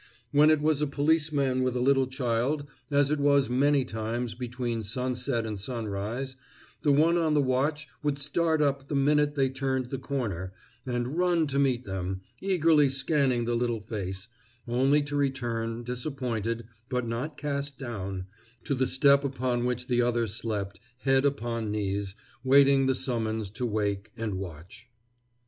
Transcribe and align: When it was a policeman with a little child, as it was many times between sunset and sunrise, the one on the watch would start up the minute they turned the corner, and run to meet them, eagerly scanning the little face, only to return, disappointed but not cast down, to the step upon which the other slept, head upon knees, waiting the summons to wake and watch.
When 0.31 0.49
it 0.49 0.61
was 0.61 0.81
a 0.81 0.87
policeman 0.87 1.61
with 1.61 1.75
a 1.75 1.79
little 1.79 2.07
child, 2.07 2.65
as 2.89 3.11
it 3.11 3.19
was 3.19 3.51
many 3.51 3.85
times 3.85 4.33
between 4.33 4.81
sunset 4.81 5.45
and 5.45 5.59
sunrise, 5.59 6.35
the 6.81 6.91
one 6.91 7.19
on 7.19 7.35
the 7.35 7.39
watch 7.43 7.87
would 8.01 8.17
start 8.17 8.63
up 8.63 8.87
the 8.87 8.95
minute 8.95 9.35
they 9.35 9.47
turned 9.47 9.91
the 9.91 9.99
corner, 9.99 10.53
and 10.87 11.19
run 11.19 11.45
to 11.45 11.59
meet 11.59 11.83
them, 11.83 12.21
eagerly 12.41 12.89
scanning 12.89 13.45
the 13.45 13.53
little 13.53 13.81
face, 13.81 14.27
only 14.67 15.03
to 15.03 15.15
return, 15.15 15.83
disappointed 15.83 16.65
but 16.89 17.07
not 17.07 17.37
cast 17.37 17.77
down, 17.77 18.25
to 18.63 18.73
the 18.73 18.87
step 18.87 19.23
upon 19.23 19.65
which 19.65 19.85
the 19.85 20.01
other 20.01 20.25
slept, 20.25 20.79
head 21.01 21.25
upon 21.25 21.69
knees, 21.69 22.15
waiting 22.43 22.87
the 22.87 22.95
summons 22.95 23.51
to 23.51 23.67
wake 23.67 24.11
and 24.17 24.33
watch. 24.33 24.87